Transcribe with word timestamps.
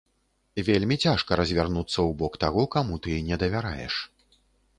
Вельмі 0.69 0.95
цяжка 1.05 1.37
развярнуцца 1.41 1.93
ў 2.07 2.11
бок 2.23 2.33
таго, 2.45 2.65
каму 2.77 2.99
ты 3.05 3.19
не 3.29 3.35
давяраеш. 3.45 3.95